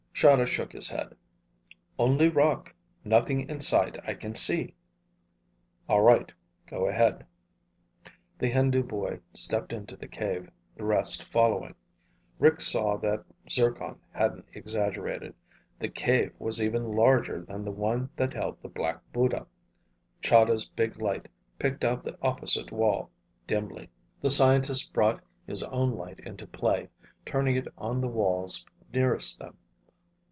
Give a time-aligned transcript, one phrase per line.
[0.13, 1.15] Chahda shook his head.
[1.97, 2.75] "Only rock.
[3.03, 4.75] Nothing inside I can see."
[5.89, 6.31] "All right.
[6.67, 7.25] Go ahead."
[8.37, 11.73] The Hindu boy stepped into the cave, the rest following.
[12.37, 15.33] Rick saw that Zircon hadn't exaggerated.
[15.79, 19.47] The cave was even larger than the one that held the Black Buddha.
[20.21, 23.09] Chahda's big light picked out the opposite wall
[23.47, 23.89] dimly.
[24.21, 26.89] The scientist brought his own light into play,
[27.25, 28.63] turning it on the walls
[28.93, 29.57] nearest them.